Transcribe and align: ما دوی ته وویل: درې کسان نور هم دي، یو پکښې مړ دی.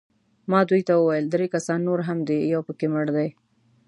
ما 0.51 0.59
دوی 0.69 0.81
ته 0.87 0.93
وویل: 0.97 1.25
درې 1.33 1.47
کسان 1.53 1.79
نور 1.87 1.99
هم 2.07 2.17
دي، 2.27 2.37
یو 2.53 2.61
پکښې 2.67 2.87
مړ 2.93 3.05
دی. 3.15 3.27